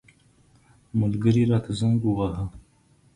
ملګري 0.99 1.43
راته 1.51 1.71
زنګ 1.79 1.99
وواهه. 2.05 2.45